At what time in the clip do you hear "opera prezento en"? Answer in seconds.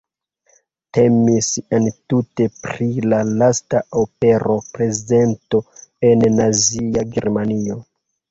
4.03-6.25